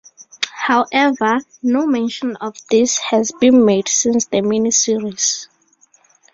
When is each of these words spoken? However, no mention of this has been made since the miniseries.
However, 0.63 1.41
no 1.61 1.85
mention 1.85 2.35
of 2.37 2.55
this 2.71 2.97
has 2.97 3.31
been 3.39 3.63
made 3.63 3.87
since 3.87 4.25
the 4.25 4.37
miniseries. 4.41 5.47